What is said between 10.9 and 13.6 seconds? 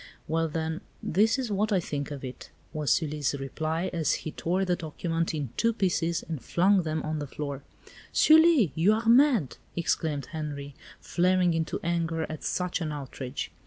flaring into anger at such an outrage.